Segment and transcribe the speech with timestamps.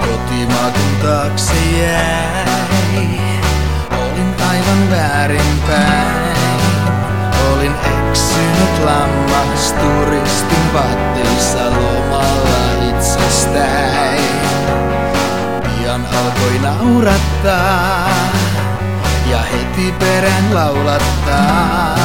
[0.00, 1.54] Kotimaakun taakse
[3.90, 6.60] olin aivan väärinpäin.
[7.52, 7.74] Olin
[8.08, 12.52] eksynyt lammas turistin vaatteissa lomalla.
[15.62, 18.08] Pian alkoi naurattaa
[19.32, 21.96] ja heti perään laulattaa.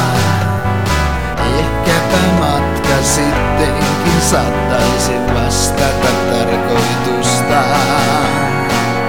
[1.58, 7.62] Ehkäpä matka sittenkin saattaisi vastata tarkoitusta.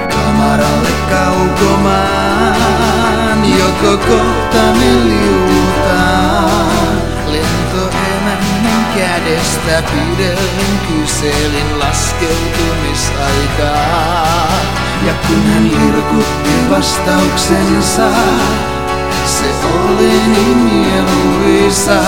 [0.10, 2.60] Kamaralle kaukomaan,
[3.60, 6.96] joko kohta me liutaan.
[7.26, 14.09] Lentoemännän kädestä pidellen kyselin laskeutumisaikaa.
[15.30, 18.10] Kun hän lirkutti vastauksensa,
[19.26, 22.02] se oli niin mieluisa,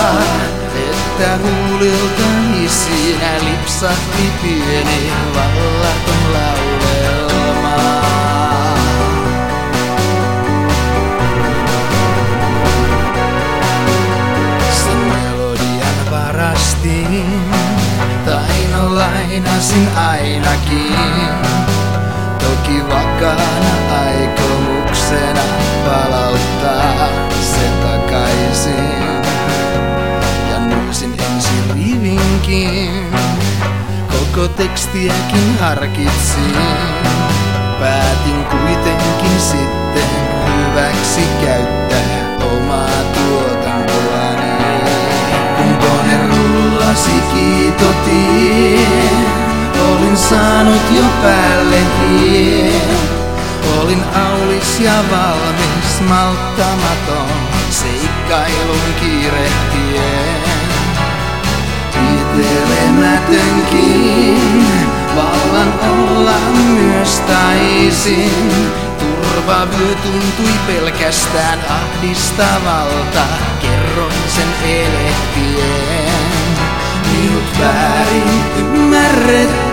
[0.75, 7.75] että huuliltani siinä lipsahti pieni vallaton laulelma.
[14.83, 17.25] Sen melodian varastin,
[18.25, 21.80] tai no lainasin ainakin.
[22.71, 25.41] Toki vakaana aikomuksena
[25.85, 27.07] palauttaa
[27.41, 29.21] se takaisin.
[30.51, 33.11] Ja nuusin ensin rivinkin,
[34.07, 36.57] koko tekstiäkin harkitsin.
[37.79, 40.09] Päätin kuitenkin sitten
[40.45, 44.51] hyväksi käyttää omaa tuotantoani.
[45.57, 47.21] Kun kone rullasi
[47.91, 48.80] saanut
[50.95, 52.99] jo päälle hien.
[53.79, 57.29] Olin aulis ja valmis, malttamaton,
[57.69, 60.41] seikkailun kiirehtien.
[61.93, 64.67] Vietelemätönkin,
[65.15, 68.71] vallan olla myös taisin.
[68.99, 73.25] Turvavyö tuntui pelkästään ahdistavalta,
[73.61, 76.11] kerroin sen elehtien.
[77.11, 79.70] Minut väärin ymmärrettiin,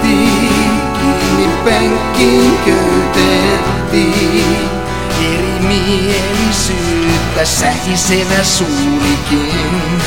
[1.78, 4.68] kiinni penkkiin köytettiin.
[5.34, 10.02] Erimielisyyttä sähisevä suulikin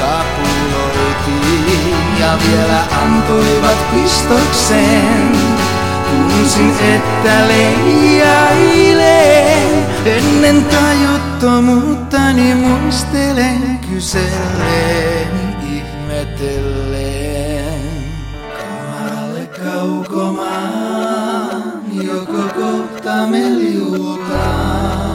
[0.00, 5.32] kapuloitiin ja vielä antoivat pistoksen.
[6.10, 9.06] Tunsin, että leijailen
[10.04, 14.55] ennen tajuttomuuttani muistelen kysellen
[22.54, 25.05] kohta meil juba.